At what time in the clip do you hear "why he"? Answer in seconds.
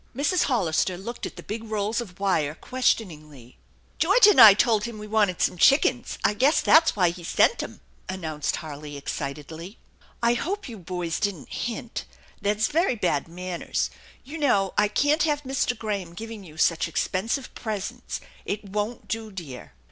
6.95-7.23